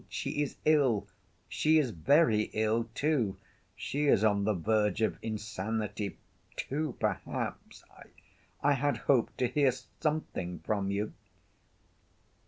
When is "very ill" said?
1.91-2.89